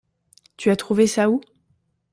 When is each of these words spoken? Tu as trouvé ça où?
Tu 0.57 0.71
as 0.71 0.75
trouvé 0.75 1.05
ça 1.05 1.29
où? 1.29 1.41